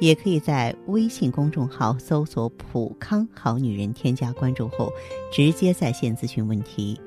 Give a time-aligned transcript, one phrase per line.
[0.00, 4.92] 也可以在微信公众号搜索“普康好女人”，添加关注后，
[5.32, 7.00] 直接在线咨询问题。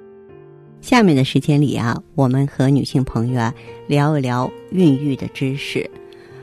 [0.82, 3.54] 下面的时间里啊，我们和女性朋友啊
[3.88, 5.90] 聊一聊孕育的知识。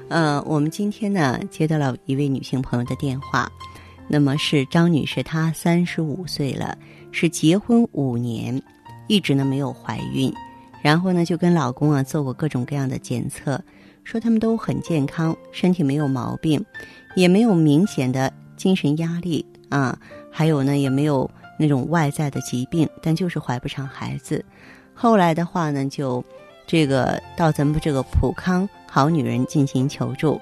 [0.09, 3.51] 呃，我们今天呢接到了一位女性朋友的电话，
[4.07, 6.79] 那么是张女士，她三十五岁了，
[7.11, 8.63] 是结婚五年，
[9.07, 10.33] 一直呢没有怀孕，
[10.81, 13.61] 然后呢就跟老公啊做过各种各样的检测。
[14.09, 16.65] 说他们都很健康，身体没有毛病，
[17.15, 19.99] 也没有明显的精神压力啊，
[20.33, 24.43] 还有呢也没有那种外在的疾病，但就是怀不上孩子。
[24.95, 26.25] 后来的话呢，就
[26.67, 30.41] 这个到咱们这个普康好女人进行求助。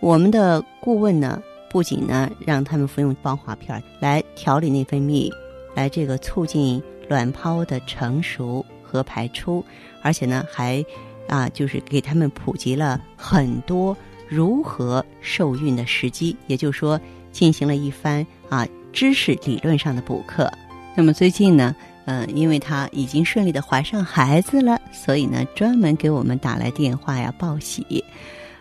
[0.00, 5.32] 我们的顾问呢，不仅呢让他们服用芳华片来调理内分泌，
[5.74, 9.64] 来这个促进卵泡的成熟和排出，
[10.02, 10.84] 而且呢还。
[11.28, 13.96] 啊，就是给他们普及了很多
[14.28, 17.00] 如何受孕的时机，也就是说，
[17.32, 20.50] 进行了一番啊知识理论上的补课。
[20.96, 21.74] 那么最近呢，
[22.06, 28.04] 嗯，因为她已经顺利的怀上孩子了，所以呢，专门给我们打来电话呀报喜。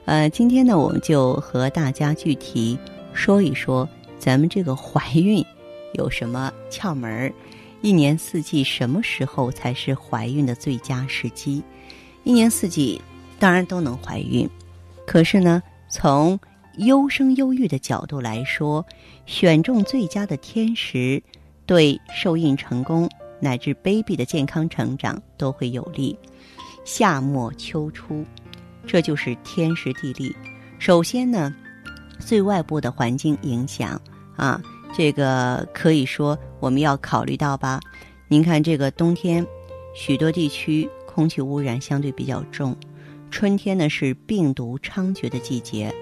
[0.06, 2.78] 呃，今天呢，我们就和大家具体
[3.14, 3.88] 说一说
[4.20, 5.44] 咱们这个怀孕
[5.94, 7.34] 有什么窍门儿，
[7.82, 11.64] 一年四季什么时候才是怀孕的最佳时机？
[12.26, 13.00] 一年四季
[13.38, 14.50] 当然都能怀孕，
[15.06, 16.38] 可是呢，从
[16.78, 18.84] 优生优育的角度来说，
[19.28, 21.22] 选中最佳的天时，
[21.68, 23.08] 对受孕成功
[23.40, 26.18] 乃至 baby 的健康成长都会有利。
[26.84, 28.26] 夏末秋初，
[28.88, 30.36] 这就是天时地利。
[30.80, 31.54] 首先呢，
[32.20, 34.02] 最外部的环境影响
[34.36, 34.60] 啊，
[34.98, 37.80] 这个可以说我们要考虑到吧。
[38.28, 39.46] 您看这个冬天，
[39.94, 40.90] 许多地区。
[41.16, 42.76] 空气污染相对比较重，
[43.32, 45.96] 春天呢是病毒猖獗的季节，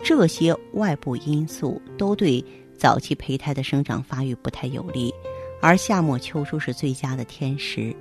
[0.00, 2.44] 这些外部因素都对
[2.78, 5.12] 早期胚胎的生长发育不太有利，
[5.60, 7.92] 而夏末秋初是最佳的天时。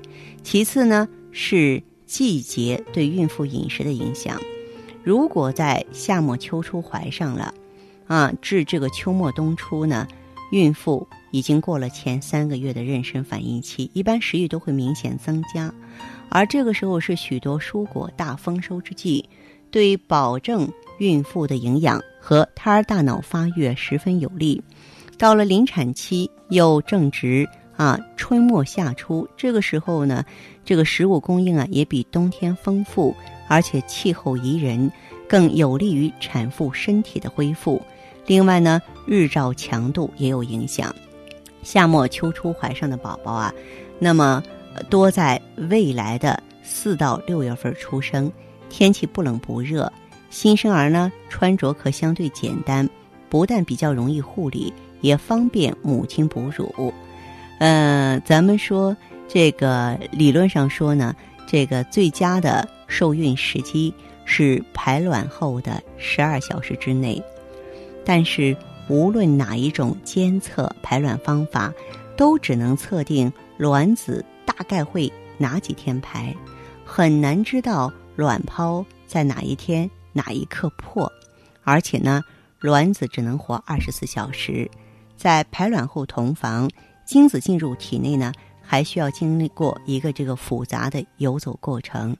[0.43, 4.39] 其次呢是季节对孕妇饮食的影响，
[5.03, 7.51] 如果在夏末秋初怀上了，
[8.05, 10.07] 啊，至这个秋末冬初呢，
[10.51, 15.73] 孕妇已经过了前三个月的妊娠反应期，一般食欲都会明显增加。
[16.29, 19.27] 而这个时候是许多蔬果大丰收之际，
[19.71, 24.61] 对保证孕妇的营养和胎儿大脑发育十分有利。
[25.17, 30.23] 到了临产期，又正值啊春末夏初，这个时候呢，
[30.63, 33.15] 这个食物供应啊也比冬天丰富，
[33.47, 34.91] 而且气候宜人，
[35.27, 37.81] 更有利于产妇身体的恢复。
[38.27, 40.95] 另外呢，日照强度也有影响。
[41.63, 43.53] 夏末秋初怀上的宝宝啊，
[43.97, 44.43] 那么。
[44.89, 48.31] 多在未来的四到六月份出生，
[48.69, 49.91] 天气不冷不热，
[50.29, 52.87] 新生儿呢穿着可相对简单，
[53.29, 56.93] 不但比较容易护理，也方便母亲哺乳。
[57.59, 58.95] 嗯，咱们说
[59.27, 61.15] 这个理论上说呢，
[61.47, 63.93] 这个最佳的受孕时机
[64.23, 67.21] 是排卵后的十二小时之内，
[68.05, 68.55] 但是
[68.87, 71.73] 无论哪一种监测排卵方法，
[72.15, 74.23] 都只能测定卵子。
[74.59, 76.35] 大概会哪几天排，
[76.83, 81.09] 很难知道卵泡在哪一天哪一刻破，
[81.63, 82.21] 而且呢，
[82.59, 84.69] 卵子只能活二十四小时，
[85.15, 86.69] 在排卵后同房，
[87.05, 92.13] 精子进入体内呢，还需要经历过一个这个复杂的游走过程，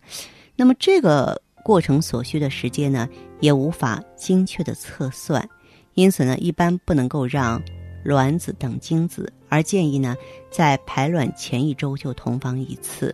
[0.56, 3.06] 那么这个过程所需的时间呢，
[3.42, 5.46] 也无法精确的测算，
[5.94, 7.62] 因此呢，一般不能够让。
[8.02, 10.16] 卵子等精子，而建议呢，
[10.50, 13.14] 在排卵前一周就同房一次，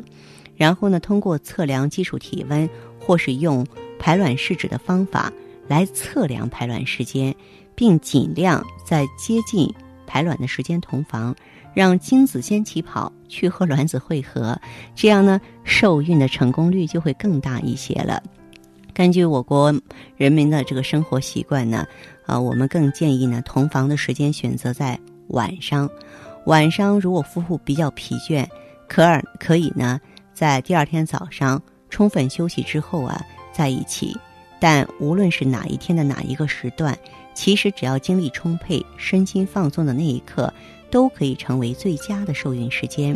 [0.56, 3.66] 然后呢，通过测量基础体温或是用
[3.98, 5.32] 排卵试纸的方法
[5.68, 7.34] 来测量排卵时间，
[7.74, 9.74] 并尽量在接近
[10.06, 11.36] 排卵的时间同房，
[11.74, 14.60] 让精子先起跑去和卵子汇合，
[14.94, 18.22] 这样呢，受孕的成功率就会更大一些了。
[18.94, 19.74] 根据我国
[20.16, 21.86] 人民的这个生活习惯呢。
[22.26, 25.88] 啊，我们更建议呢，同房的时间选择在晚上。
[26.46, 28.46] 晚上如果夫妇比较疲倦，
[28.88, 30.00] 可尔可以呢，
[30.34, 33.22] 在第二天早上充分休息之后啊，
[33.52, 34.16] 在一起。
[34.60, 36.98] 但无论是哪一天的哪一个时段，
[37.34, 40.52] 其实只要精力充沛、身心放松的那一刻，
[40.90, 43.16] 都可以成为最佳的受孕时间。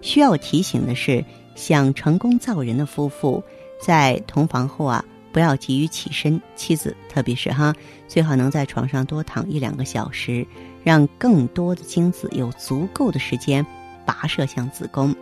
[0.00, 1.24] 需要提醒的是，
[1.54, 3.42] 想成功造人的夫妇
[3.80, 7.74] 在同房后啊，不要急于起身，妻子特别是哈，
[8.06, 10.46] 最好能在床上多躺一两个小时，
[10.84, 13.66] 让更多的精子有足够的时间
[14.06, 15.14] 跋涉向子宫。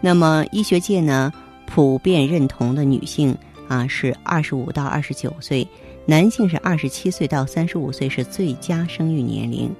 [0.00, 1.32] 那么医学界呢，
[1.66, 3.36] 普遍认同的女性
[3.68, 5.66] 啊是二十五到二十九岁，
[6.06, 9.74] 男性是二十七岁到三十五岁是最佳生育年龄，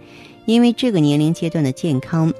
[0.47, 2.33] 因为这个年龄阶段的健康，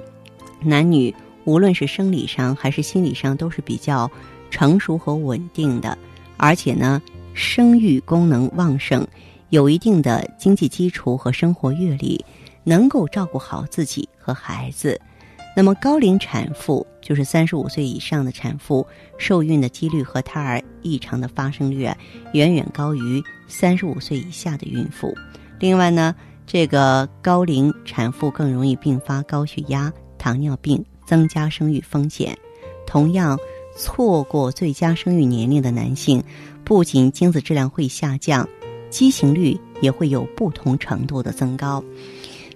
[0.61, 1.13] 男女
[1.43, 4.09] 无论是生理上还是心理上都是比较
[4.49, 5.95] 成熟和稳定的，
[6.37, 7.01] 而且呢，
[7.33, 9.05] 生育功能旺盛，
[9.49, 12.23] 有一定的经济基础和生活阅历，
[12.63, 14.99] 能够照顾好自己和孩子。
[15.55, 18.85] 那么高龄产妇就是三十五岁以上的产妇，
[19.17, 21.97] 受孕的几率和胎儿异常的发生率啊，
[22.33, 25.15] 远远高于三十五岁以下的孕妇。
[25.57, 26.13] 另外呢，
[26.45, 32.37] 这个高龄产妇更容易并发高血压、糖尿病，增加生育风险。
[32.85, 33.39] 同样，
[33.75, 36.23] 错过最佳生育年龄的男性，
[36.63, 38.47] 不仅精子质量会下降，
[38.89, 41.83] 畸形率也会有不同程度的增高。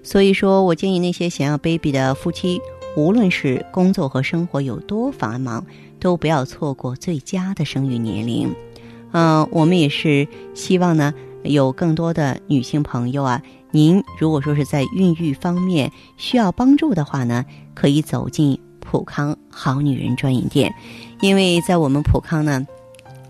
[0.01, 2.59] 所以说我建议那些想要 baby 的夫妻。
[2.97, 5.63] 无论是工作和生活有多繁忙，
[5.99, 8.51] 都不要错过最佳的生育年龄。
[9.11, 11.13] 嗯，我们也是希望呢，
[11.43, 17.45] 有更多的女性朋友啊，您如果说是在孕育方面需要帮助的话呢，
[17.75, 20.73] 可以走进普康好女人专营店，
[21.21, 22.65] 因为在我们普康呢。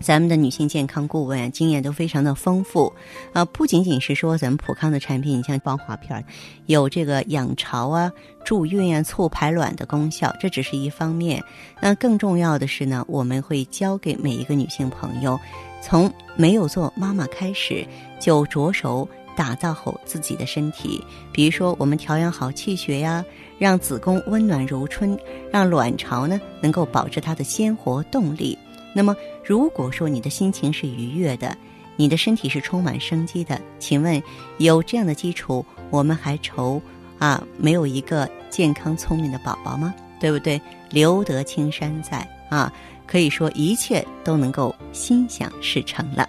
[0.02, 2.90] 咱们的女性健康顾问经验都非常的丰富，
[3.34, 6.24] 啊，不仅仅是说咱们普康的产品，你像芳华片
[6.64, 8.10] 有这个养巢啊、
[8.42, 11.44] 助孕啊、促排卵的功效，这只是一方面。
[11.82, 15.38] 那更重要的是呢，我们会教给每一个女性朋友，
[15.82, 17.86] 从没有做妈妈开始，
[18.18, 19.06] 就着手
[19.36, 21.04] 打造好自己的身体。
[21.30, 23.22] 比如说，我们调养好气血呀，
[23.60, 25.16] 让子宫温暖如春，
[25.52, 28.56] 让卵巢呢能够保持它的鲜活动力。
[28.94, 29.14] 那么，
[29.44, 31.54] 如果说你的心情是愉悦的，
[31.94, 34.20] 你的身体是充满生机的，请问
[34.56, 36.80] 有这样的基础，我们还愁
[37.18, 39.94] 啊没有一个健康聪明的宝宝吗？
[40.18, 40.58] 对不对？
[40.88, 42.72] 留得青山在啊，
[43.06, 46.26] 可以说一切都能够心想事成了。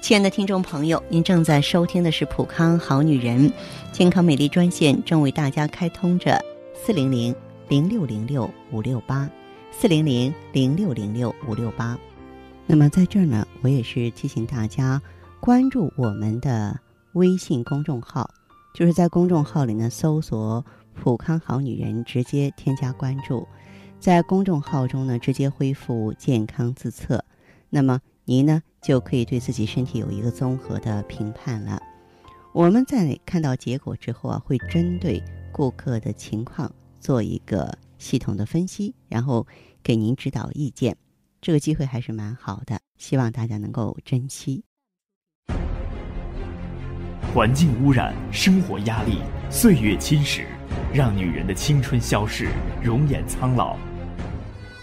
[0.00, 3.50] 亲爱的听众朋友，您正在收听的是普康好女人
[3.92, 6.44] 健康美丽专线，正为大家开通着
[6.86, 7.34] 四零零
[7.66, 9.26] 零六零六五六八。
[9.72, 11.98] 四零零零六零六五六八，
[12.66, 15.00] 那么在这儿呢，我也是提醒大家
[15.40, 16.78] 关注我们的
[17.14, 18.28] 微信公众号，
[18.74, 20.62] 就是在公众号里呢搜索
[20.94, 23.48] “普康好女人”，直接添加关注，
[23.98, 27.24] 在公众号中呢直接恢复健康自测，
[27.70, 31.80] 那么您呢就可以对自己身体有一个综合的评判了。
[32.52, 35.20] 我们在看到结果之后啊，会针对
[35.54, 36.68] 顾客的情况
[36.98, 37.78] 做一个。
[37.96, 39.46] 系统的分析，然后
[39.82, 40.94] 给您指导意见，
[41.40, 44.62] 这个机会还是蛮好的，希望大家能够珍惜。
[47.32, 50.44] 环境污染、生活压力、岁月侵蚀，
[50.92, 52.48] 让女人的青春消逝，
[52.82, 53.78] 容颜苍老。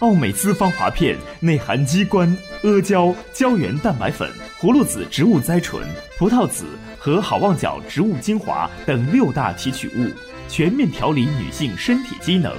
[0.00, 4.28] 奥美姿芳华片内含鸡冠、阿胶、胶原蛋白粉、
[4.58, 5.86] 葫芦籽植物甾醇、
[6.18, 6.64] 葡萄籽
[6.98, 10.10] 和好望角植物精华等六大提取物，
[10.52, 12.54] 全面调理女性身体机能。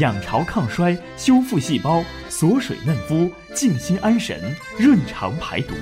[0.00, 4.40] 养巢抗衰，修复细胞，锁水嫩肤，静心安神，
[4.78, 5.74] 润肠排毒。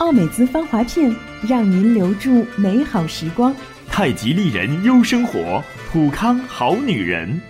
[0.00, 1.10] 奥美姿芳华片，
[1.48, 3.56] 让您留住美好时光。
[3.88, 7.40] 太极丽人优生活，普康好女人。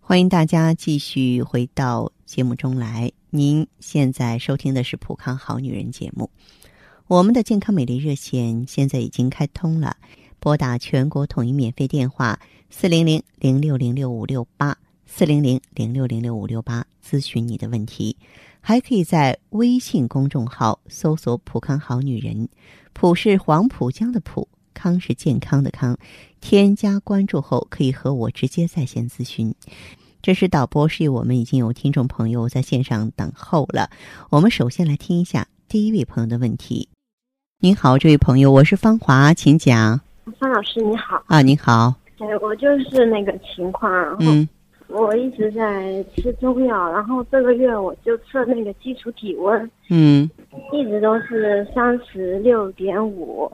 [0.00, 3.10] 欢迎大家继续回到节目中来。
[3.30, 6.30] 您现在收听的是普康好女人节目。
[7.08, 9.96] 我们的健康美丽热线现在已经开通了，
[10.46, 12.38] 拨打全国统一免费电话。
[12.70, 18.16] 四零零零六零六五六八，四零零零六零六五六八，咨询你的问题，
[18.60, 22.48] 还可以在微信公众号搜索“浦康好女人”，
[22.94, 25.98] 浦是黄浦江的浦，康是健康的康，
[26.40, 29.52] 添加关注后可以和我直接在线咨询。
[30.22, 33.90] 这是导播示意我们已经有听众朋友在线上等候了，
[34.30, 36.88] 我们首先来听一下第一位朋友的问题。
[37.58, 40.05] 您好，这位朋友，我是芳华，请讲。
[40.32, 41.22] 方老师你好。
[41.28, 41.94] 啊，您好。
[42.18, 44.24] 对，我就是那个情况，然后
[44.88, 50.28] 我一直在吃中药，然后这个月我就测那个基础体温，嗯，
[50.72, 53.50] 一直都是三十六点五，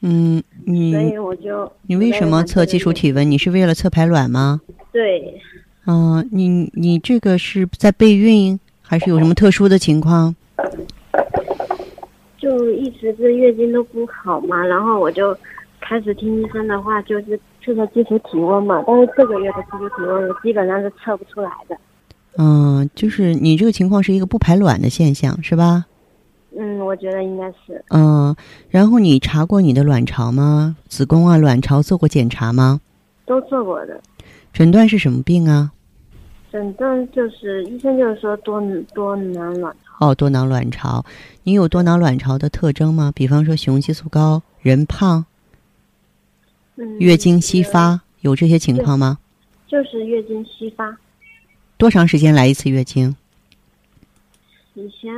[0.00, 3.30] 嗯，你所以我就你为什么测基础体温？
[3.30, 4.60] 你是为了测排卵吗？
[4.92, 5.40] 对，
[5.86, 10.34] 嗯，你你这个是在备孕还是有什么特殊的情况？
[12.38, 15.36] 就一直这月经都不好嘛，然后我就。
[15.86, 18.82] 开始听医生的话，就是测测基础体温嘛。
[18.86, 21.76] 但是这个月的基础体温我基本上是测不出来的。
[22.38, 25.84] 嗯，就是你这个情况是一个不排卵的现象，是吧？
[26.56, 27.84] 嗯，我觉得应该是。
[27.90, 28.34] 嗯，
[28.70, 30.76] 然后你查过你的卵巢吗？
[30.88, 32.80] 子宫啊，卵巢做过检查吗？
[33.26, 34.00] 都做过的。
[34.52, 35.70] 诊断是什么病啊？
[36.50, 38.62] 诊断就是医生就是说多
[38.94, 40.08] 多囊卵巢。
[40.08, 41.04] 哦，多囊卵巢，
[41.42, 43.12] 你有多囊卵巢的特征吗？
[43.14, 45.24] 比方说雄激素高、人胖、
[46.98, 49.18] 月经稀发，有这些情况吗？
[49.66, 50.96] 就是月经稀发。
[51.76, 53.14] 多长时间来一次月经？
[54.74, 55.12] 以前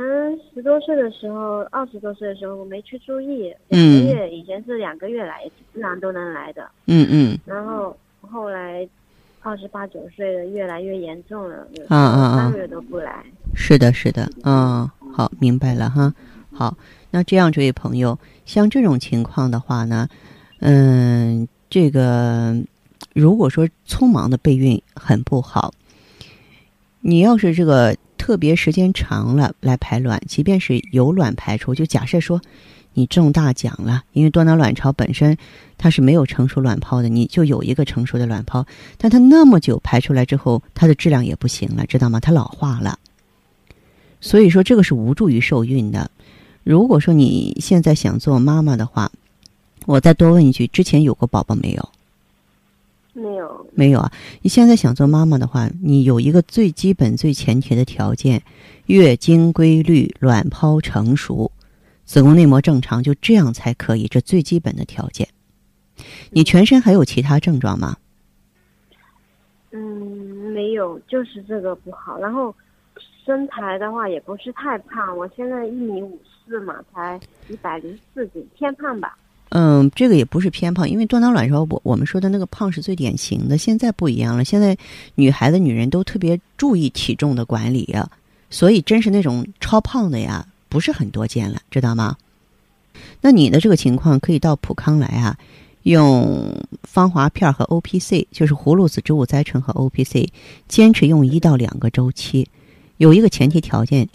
[0.53, 6.69] 十多岁的时候，二十多岁的时候我没去注意，两个月以前是两个月来一次，自然都能来的。
[6.85, 7.39] 嗯嗯。
[7.45, 8.87] 然后后来
[9.41, 12.37] 二十八九岁了，越来越严重了，啊啊啊！
[12.37, 13.25] 三个月都不来。
[13.55, 16.13] 是的，是的，嗯，好，明白了哈。
[16.53, 16.77] 好，
[17.09, 20.07] 那这样，这位朋友，像这种情况的话呢，
[20.59, 22.55] 嗯，这个
[23.13, 25.73] 如果说匆忙的备孕很不好，
[27.01, 27.95] 你要是这个。
[28.17, 32.41] 特别时间长了来排卵，即便是有卵排出，就假设说
[32.93, 35.37] 你中大奖了，因为多囊卵巢本身
[35.77, 38.65] 它是没有成熟卵泡的，你就有一个成熟的卵泡，
[38.97, 42.19] 但它那么久排出来之后，它的质量也不行了，知道吗？
[42.19, 42.99] 它老化了，
[44.19, 46.11] 所以说这个是无助于受孕的。
[46.65, 49.09] 如果说你现在想做妈妈的话，
[49.87, 51.89] 我再多问一句：之前有过宝宝没有？
[53.13, 54.11] 没有，没有啊！
[54.41, 58.43] 你现在想做妈妈的话，你有一个最基本、最前提的条件：
[58.87, 61.49] 月经规律、卵泡成熟、
[62.03, 64.09] 子宫内膜正常，就这样才可以。
[64.09, 65.25] 这最基本的条件。
[66.31, 67.95] 你全身还有其他症状吗？
[69.71, 69.79] 嗯，
[70.53, 72.19] 没有，就是这个不好。
[72.19, 72.53] 然后
[73.25, 77.17] 身材的话也不是太胖，我现在一米五四嘛，才
[77.47, 79.17] 一百零四斤，偏胖吧。
[79.49, 83.57] 嗯，这个也不是偏胖，因为多囊卵巢，我我们说的那个胖是最典型的。
[83.57, 84.77] 现在不一样了，现在
[85.15, 88.09] 女孩子、女人都特别注意体重的管理呀，
[88.49, 92.17] 所以真是那种超胖的呀，不是很多见了，知道吗？
[93.21, 95.37] 那你的这个情况可以到普康来啊，
[95.83, 100.29] 用芳华片和 O P C，就是葫芦籽植物甾醇和 O P C，
[100.67, 102.49] 坚持用一到两个周期，
[102.97, 104.09] 有一个前提条件，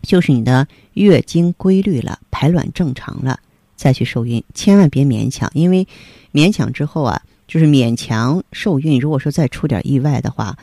[0.00, 3.38] 就是你的月经规律了，排卵正常了。
[3.82, 5.84] 再去受孕，千万别勉强，因为
[6.32, 9.00] 勉强之后啊，就是勉强受孕。
[9.00, 10.56] 如果说再出点意外的话，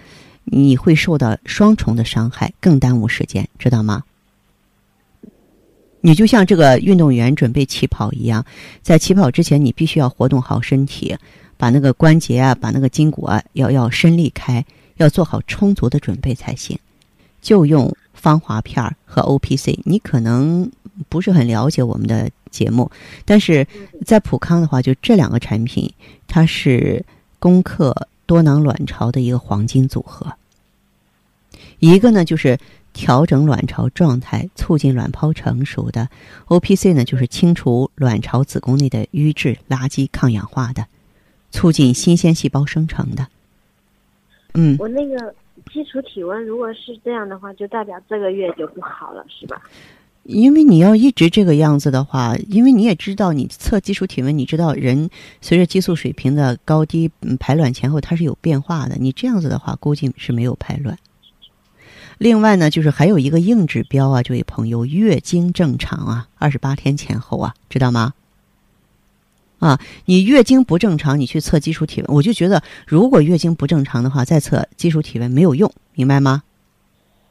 [0.45, 4.01] 你会受到双重的伤害，更耽误时间，知道吗？
[5.99, 8.45] 你就像这个运动员准备起跑一样，
[8.81, 11.13] 在起跑之前，你必须要活动好身体，
[11.57, 16.79] 把那个关节啊，把那个筋骨啊，要要伸力开，要做好充足的准备才行。
[17.41, 20.69] 就用芳华片和 O P C，你可能
[21.07, 22.29] 不是很了解我们的。
[22.51, 22.89] 节目，
[23.25, 23.67] 但是
[24.03, 25.93] 在普康的话，就这两个产品，
[26.27, 27.05] 它是
[27.37, 30.33] 攻克多囊卵巢的一个黄金组合。
[31.77, 32.57] 一个呢就是
[32.91, 36.09] 调整卵巢状态、促进卵泡成熟的
[36.47, 40.87] ；O P C 呢就是清除卵巢子宫内的瘀滞、垃圾、抗氧化的，
[41.51, 43.27] 促进新鲜细胞生成的。
[44.55, 45.35] 嗯，我那个
[45.71, 49.61] 基础体温如果是这样的话，就代表这个月就不好了，是吧？
[50.23, 55.09] 因为你要一直这个样子的话，因为你也知道，你测基础体温，你知道人
[55.41, 58.95] 随着激素水平的高低，排卵前后它是有变化的。
[58.97, 60.97] 你这样子的话，估计是没有排卵。
[62.19, 68.13] 另外呢，就是还有一个硬指标啊，这位朋友，月经正常啊，二十八天前后啊，知道吗？
[69.59, 76.43] 啊，你月经不正常，你去测基础体温，我就觉得，如果月经不正常的话，再测基础体温没有用，明白吗？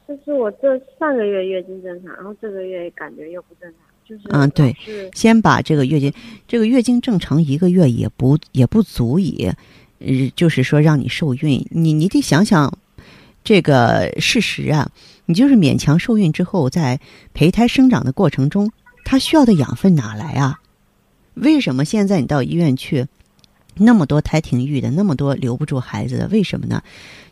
[0.07, 4.75] 就是我这上个月月经正常，然后这个月感觉又不正常，就是嗯，对，
[5.13, 6.11] 先把这个月经，
[6.47, 9.51] 这个月经正常一个月也不也不足以，
[9.99, 12.75] 呃，就是说让你受孕，你你得想想
[13.43, 14.89] 这个事实啊，
[15.25, 16.99] 你就是勉强受孕之后，在
[17.33, 18.71] 胚胎生长的过程中，
[19.05, 20.59] 它需要的养分哪来啊？
[21.41, 23.07] 为什么现在你到医院去？
[23.81, 26.83] 那么多胎停育的，那么多留不住孩子的，为什么呢？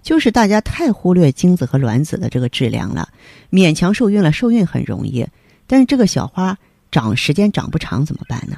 [0.02, 3.10] 就是大家太忽略精子和卵子的这个质量了，
[3.52, 5.28] 勉强受孕了，受孕很容易，
[5.66, 6.58] 但是这个小花
[6.90, 8.58] 长时间长不长怎么办呢？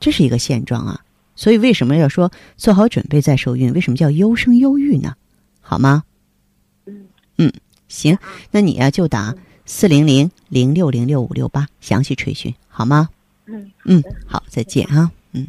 [0.00, 1.00] 这是一个现状啊。
[1.36, 3.74] 所以为什么要说做好准备再受孕？
[3.74, 5.14] 为什么叫优生优育呢？
[5.60, 6.04] 好吗？
[6.86, 7.06] 嗯
[7.36, 7.52] 嗯，
[7.88, 8.16] 行，
[8.50, 9.34] 那你呀就打
[9.66, 13.10] 四零零零六零六五六八详细垂询好吗？
[13.46, 15.48] 嗯嗯，好，再见啊，嗯。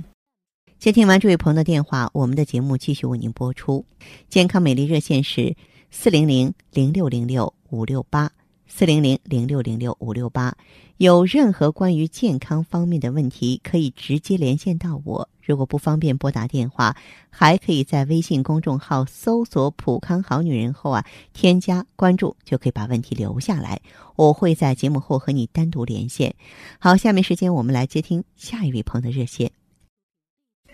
[0.78, 3.86] 接听完这位朋友的电话，我们的节目继续为您播出。
[4.30, 5.56] 健康美丽热线是
[5.90, 8.32] 四零零零六零六五六八。
[8.78, 10.54] 四零零零六零六五六八。
[10.98, 15.30] 有任何关于健康方面的问题，可以直接连线到我。
[15.42, 16.94] 如果不方便拨打电话，
[17.30, 23.80] 还可以在微信公众号搜索“普康好女人”后啊，添加关注，就可以把问题留下来。
[24.18, 26.36] 我会在节目后和你单独连线。
[26.78, 29.50] 好，下面时间我们来接听下一位朋友的热线。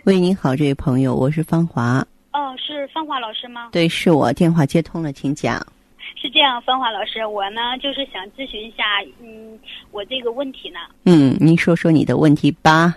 [0.02, 2.04] 喂，您好，这位朋友，我是芳华。
[2.32, 3.68] 哦，是芳华老师吗？
[3.70, 5.64] 对，是我，电话接通了，请讲。
[6.22, 8.84] 是这样，芳华老师，我呢就是想咨询一下，
[9.20, 9.58] 嗯，
[9.90, 10.78] 我这个问题呢。
[11.04, 12.94] 嗯，您说说你的问题吧。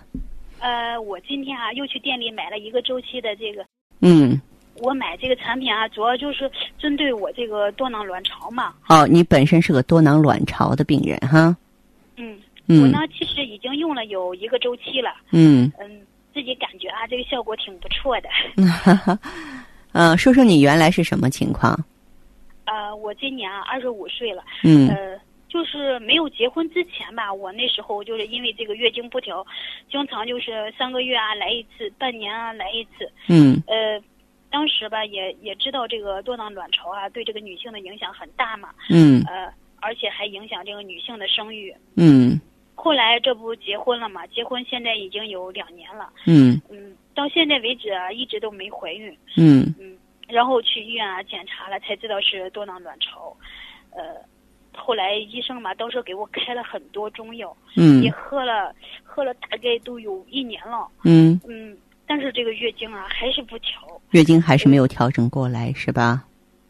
[0.60, 3.66] 呃，我今天啊又去店里买了一个周期的这个。
[4.02, 4.40] 嗯。
[4.82, 8.76] 我买这个产品啊，主要就是针对我这个多囊卵巢嘛。
[8.90, 11.58] 哦，你本身是个多囊卵巢的病人哈。
[12.18, 12.38] 嗯。
[12.68, 12.84] 嗯。
[12.84, 15.10] 我呢，其实已经用了有一个周期了。
[15.32, 15.72] 嗯。
[15.80, 16.02] 嗯，
[16.32, 18.30] 自己感觉啊，这个效果挺不错的。
[19.94, 21.76] 嗯，说说你原来是什么情况？
[22.66, 29.46] 呃，我今年啊二十五岁了，嗯，呃，就是没有结婚之前吧，我那时候就是因为这个月经不调，
[29.90, 34.02] 经常就是三个月啊来一次，半年啊来一次，嗯，呃，
[34.50, 42.42] 当时吧也也知道这个多囊卵巢啊对这个女性的影响很大嘛，嗯，呃，而且还影响这个女性的生育，嗯，
[42.74, 49.96] 后来这不结婚了嘛，结婚现在已经有两年了，嗯，嗯，到现在为止啊一直都没怀孕，嗯，嗯。
[50.28, 53.36] 然后去医院啊检查了，才知道是多囊卵巢，
[53.92, 54.16] 呃，
[54.76, 61.40] 后来医生嘛，当时给我开了很多中药，嗯，也喝了，喝了大概都有一年了，嗯。
[61.48, 61.78] 嗯，
[62.08, 66.24] 但是这个月经啊还是不调，月经还是没有调整过来，是吧？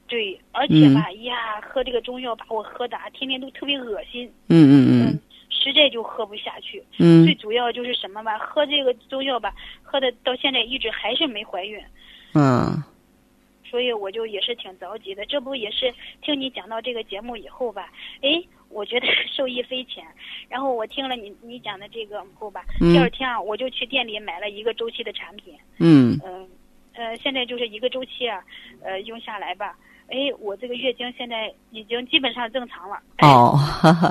[0.08, 5.20] 对，而且吧，呀，喝这个中药把我喝的天天都特别恶心，嗯嗯嗯，
[5.50, 11.84] 实在就喝不下去，嗯，最主要就是什么吧，喝这个中药吧，喝的到现在一直还是没怀孕，
[12.36, 12.84] 嗯。
[13.70, 17.90] 所以我就也是挺着急的，这不也是听你讲到这个节目以后吧？
[18.22, 20.04] 哎，我觉得 受益匪浅。
[20.48, 25.54] 然后我听了你你讲的这个后吧，第二天啊，我就去店里买了一个周期的产品。
[25.80, 26.20] 嗯。
[26.24, 26.48] 嗯，
[26.94, 28.42] 呃，现在就是一个周期啊，
[28.82, 29.76] 呃，用下来吧，
[30.08, 33.00] 哎，我这个月经现在已经基本上正常了。
[33.20, 33.58] 哦，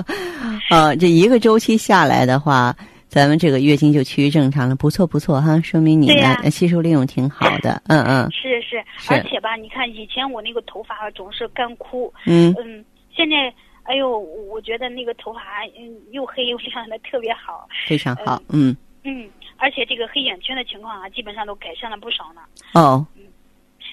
[0.69, 2.75] 呃，这一个周期下来的话。
[3.15, 8.29] 咱们这个月经就趋于正常了，不错不错哈，说明你呢吸收利用挺好的，嗯嗯。
[8.29, 12.83] 是是，而且吧，你看以前我那个头发总是干枯，嗯嗯，
[13.15, 15.39] 现在哎呦，我觉得那个头发
[15.79, 18.75] 嗯又黑又亮的特别好，非常好，嗯
[19.05, 22.41] 嗯，而且这个黑眼圈的情况啊，基本上都改善了不少呢。
[22.73, 23.07] 哦。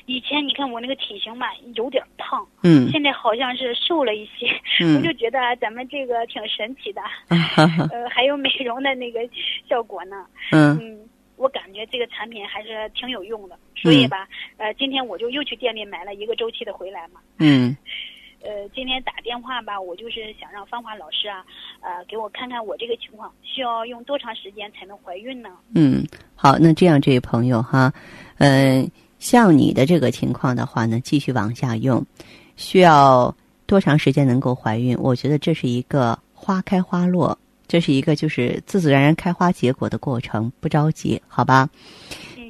[0.06, 4.46] 以前你看我那个体型吧，有点胖，嗯，现在好像是瘦了一些，
[4.80, 7.00] 嗯， 我就觉得咱们这个挺神奇的，
[7.90, 9.20] 呃，还有美容的那个
[9.68, 10.78] 效果呢，嗯。
[10.80, 10.98] 嗯，
[11.36, 17.76] 我感觉这个产品还是挺有用的，所以吧，呃，今天我就又去店里买了一个周期的回来嘛，嗯，
[18.42, 21.44] 呃，今天打电话吧，我就是想让芳华老师啊，
[21.80, 25.50] 呃，给我看看我这个情况需要用多长时间才能怀孕呢？
[25.74, 26.04] 嗯，
[26.36, 27.92] 好，那这样这位朋友哈，
[28.38, 28.88] 嗯。
[29.22, 32.04] 像你的这个情况的话呢，继续往下用，
[32.56, 33.32] 需要
[33.66, 34.98] 多长时间能够怀孕？
[34.98, 41.70] 我觉得这是一个花开花落，这是一个就是自自然然开花结果的过程，不着急，好吧？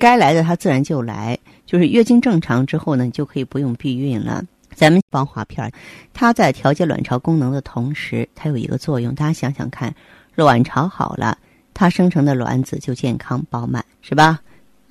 [0.01, 4.43] 该来的它自然就来，就是月经正常之后呢，你就可以不用避孕了。
[4.75, 5.71] 咱们防滑片，
[6.15, 9.95] 它在调节卵巢功能的同时，它有一个作用，大家想想看，
[10.35, 11.37] 卵巢好了，
[11.75, 14.41] 它生成的卵子就健康饱满，是吧？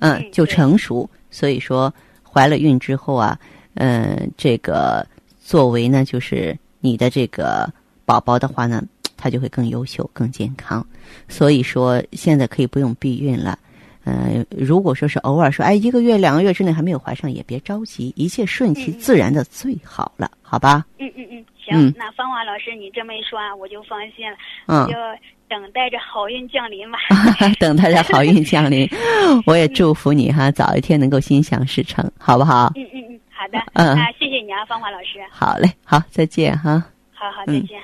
[0.02, 1.08] 嗯，就成熟。
[1.30, 3.38] 所以说，怀了孕之后啊，
[3.74, 5.06] 嗯，这个
[5.40, 7.72] 作为呢，就是你的这个
[8.04, 8.82] 宝宝的话呢，
[9.16, 10.84] 他就会更优秀、更健康。
[11.28, 13.56] 所以说，现在可以不用避孕了。
[14.04, 20.84] 嗯，如果说是偶尔说，哎，一个月、两个月之内还没有怀上，也别着急，一切顺其自然的最好了，好吧？
[20.98, 24.36] 嗯嗯嗯，行，那芳华老师你这么一说啊，我就放心了。
[24.66, 24.86] 嗯。
[24.88, 24.94] 就。
[25.52, 26.96] 等待着好运降临嘛，
[27.60, 28.88] 等待着好运降临，
[29.44, 32.72] 我也祝福你哈，早一天能够心想事成，好不好？
[32.74, 35.20] 嗯嗯嗯，好的，嗯，那谢谢你啊，芳华老师。
[35.30, 36.82] 好嘞，好，再见哈。
[37.12, 37.78] 好好，再见。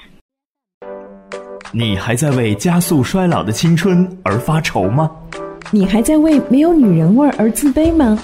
[1.70, 5.10] 你还在为加速衰老的青春而发愁吗？
[5.70, 8.18] 你还在为没有女人味而自卑吗？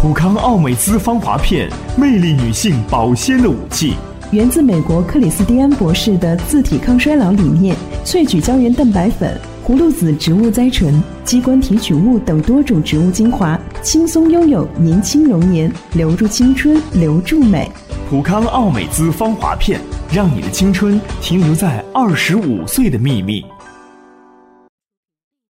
[0.00, 3.92] 普康奥美姿芳华片，魅力女性保鲜的武器。
[4.32, 17.70] 源自美国克里斯蒂安博士的自体抗衰老理念，萃取胶原蛋白粉、葫芦籽植物甾醇、鸡冠提取物等多种植物精华，轻松拥有年轻容颜，留住青春，留住美。
[18.08, 19.78] 普康奥美姿芳华片，
[20.10, 23.44] 让你的青春停留在二十五岁的秘密。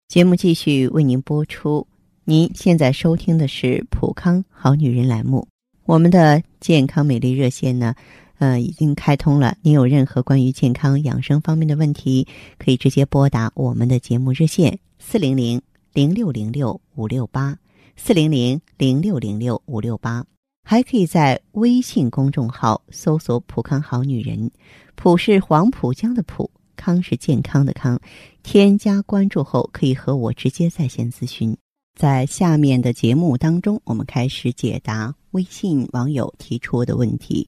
[0.08, 1.86] 节目继续为您播出，
[2.24, 5.46] 您现在收听的是普康好女人栏目，
[5.84, 7.94] 我们的健康美丽热线呢。
[8.42, 9.56] 呃，已经开通了。
[9.62, 12.26] 您有任何关于健康养生方面的问题，
[12.58, 17.56] 可以直接拨打我们的节目热线四零零零六零六五六八
[17.94, 20.26] 四零零零六零六五六八，
[20.64, 24.50] 还可以在微信公众号搜索“浦康好女人”，
[24.96, 28.00] 浦是黄浦江的浦，康是健康的康。
[28.42, 31.56] 添加关注后，可以和我直接在线咨询。
[31.96, 37.46] 在下面的节目当中，我们开始解答微信网友提出的问题。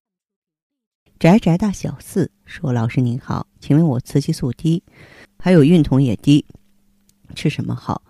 [1.18, 4.82] 宅宅大小四说：“老师您好，请问我雌激素低，
[5.38, 6.44] 还有孕酮也低，
[7.34, 8.02] 吃什么好？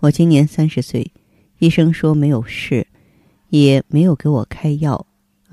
[0.00, 1.12] 我今年三十岁，
[1.58, 2.86] 医生说没有事，
[3.48, 5.06] 也没有给我开药，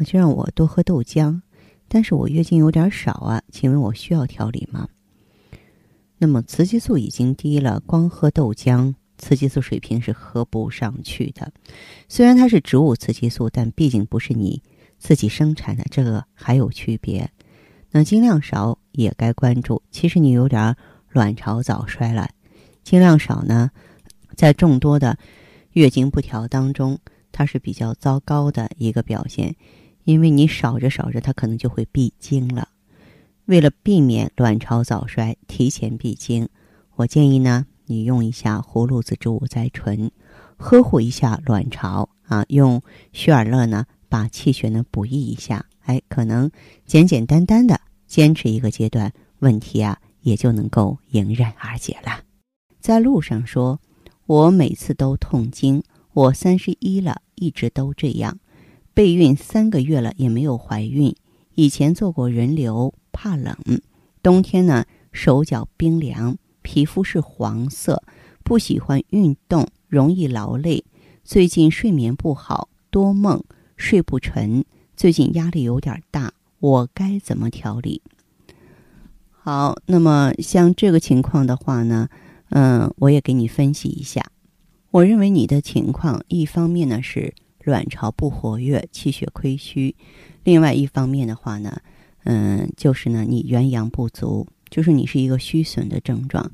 [0.05, 1.41] 就让我多喝豆浆。
[1.87, 4.89] 但是我月经有点少啊，请问我需要调理吗？
[6.17, 11.49] 那么雌激素已经低了，光喝豆浆。”雌激素水平是喝不上去的，
[12.09, 14.61] 虽然它是植物雌激素，但毕竟不是你
[15.05, 17.29] 自己生产的，这个还有区别。
[17.91, 19.79] 那经量少也该关注。
[19.91, 20.75] 其实你有点
[21.09, 22.27] 卵巢早衰了，
[22.83, 23.69] 经量少呢，
[24.35, 25.15] 在众多的
[25.73, 26.97] 月经不调当中，
[27.31, 29.55] 它是比较糟糕的一个表现，
[30.05, 32.67] 因为你少着少着，它可能就会闭经了。
[33.45, 36.49] 为了避免卵巢早衰提前闭经，
[36.95, 37.67] 我建议呢。
[37.87, 40.09] 你用一下葫芦籽植物甾醇，
[40.57, 42.81] 呵护一下卵巢啊，用
[43.13, 46.49] 血尔乐呢把气血呢补益一下，哎，可能
[46.85, 52.23] 简简单单的坚持一个阶段，问题啊也就能够迎刃而解了。
[52.79, 53.77] 在路上说，
[54.25, 58.39] 我每次都痛经，我三十一了，一直都这样，
[58.93, 61.13] 备孕三个月了也没有怀孕，
[61.55, 63.53] 以前做过人流，怕冷，
[64.23, 66.37] 冬天呢手脚冰凉。
[66.61, 68.01] 皮肤是黄色，
[68.45, 70.85] 不喜欢运动，容易劳累。
[71.25, 73.43] 最近睡眠不好，多梦，
[73.77, 74.63] 睡不沉。
[74.95, 78.01] 最近压力有点大，我该怎么调理？
[79.31, 82.09] 好，那么像这个情况的话呢，
[82.49, 84.25] 嗯，我也给你分析一下。
[84.91, 87.33] 我认为你的情况，一方面呢是
[87.63, 89.93] 卵巢不活跃，气血亏虚；
[90.43, 91.77] 另外一方面的话呢，
[92.23, 94.47] 嗯，就是呢你元阳不足。
[94.67, 96.51] 就是你是一个虚损的症状，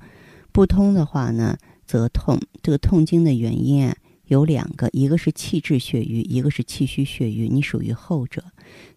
[0.52, 2.38] 不通的话呢，则痛。
[2.62, 3.96] 这个痛经的原因啊
[4.32, 7.50] 有两个，一个是气滞血瘀，一个是气虚血瘀。
[7.50, 8.42] 你属于后者，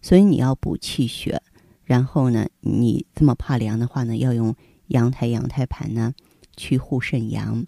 [0.01, 1.41] 所以你要补气血。
[1.83, 4.55] 然后呢，你这么怕凉的话呢，要用
[4.87, 6.13] 阳台阳台盘呢
[6.55, 7.65] 去护肾阳。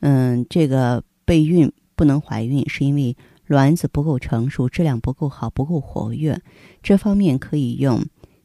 [0.00, 6.40] 嗯，这个备孕不能怀孕，是因为卵子不够成熟，质量不够好，不够活跃。
[6.82, 8.02] 这方面可以用。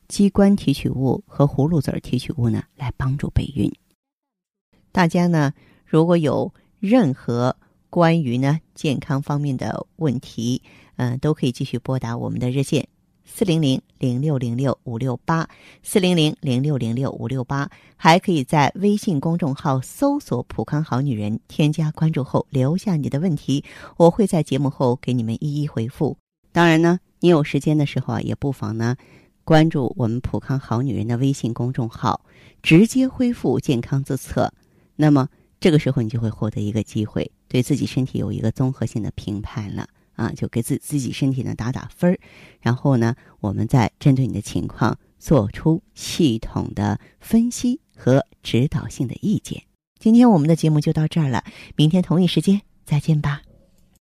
[0.10, 3.72] 鸡冠提取物和葫芦籽提取物呢，来帮助备孕。
[4.92, 5.54] 大家呢，
[5.86, 7.56] 如果有任何
[7.98, 10.62] 关于呢健康方面的问题，
[10.98, 12.88] 嗯，都可以继续拨打我们的热线
[13.26, 15.50] 四零零零六零六五六八
[15.82, 23.64] 四零零零六零六五六八，还可以在微信公众号搜索“普康好女人”，添加关注后留下你的问题，
[23.98, 26.16] 我会在节目后给你们一一回复。
[26.52, 28.96] 当然呢，你有时间的时候啊，也不妨呢。
[29.44, 32.22] 关注我们普康好女人的微信公众号，
[32.62, 34.54] 直接恢复健康自测。
[34.96, 35.30] 那么
[35.60, 40.32] 这个时候，你就会获得一个机会，对自己身体有一个综合性的评判了啊！
[40.36, 42.20] 就给自自己身体呢打打分儿，
[42.62, 49.64] 然后呢，我们再针对你的情况做出系统的分析和指导性的意见。
[50.00, 51.44] 今天我们的节目就到这儿了，
[51.76, 53.42] 明天同一时间再见吧。